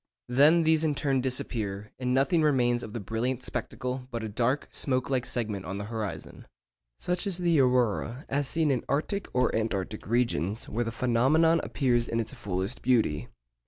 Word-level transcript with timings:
Then 0.29 0.63
these 0.63 0.83
in 0.83 0.95
turn 0.95 1.21
disappear, 1.21 1.91
and 1.99 2.11
nothing 2.11 2.41
remains 2.41 2.81
of 2.81 2.93
the 2.93 2.99
brilliant 2.99 3.43
spectacle 3.43 4.07
but 4.09 4.23
a 4.23 4.29
dark 4.29 4.67
smoke 4.71 5.11
like 5.11 5.27
segment 5.27 5.63
on 5.63 5.77
the 5.77 5.83
horizon. 5.85 6.47
Such 6.97 7.27
is 7.27 7.37
the 7.37 7.59
aurora 7.59 8.25
as 8.27 8.47
seen 8.47 8.71
in 8.71 8.83
arctic 8.89 9.27
or 9.31 9.53
antarctic 9.55 10.07
regions, 10.07 10.67
where 10.67 10.83
the 10.85 10.91
phenomenon 10.91 11.61
appears 11.63 12.07
in 12.07 12.19
its 12.19 12.33
fullest 12.33 12.81
beauty. 12.81 13.27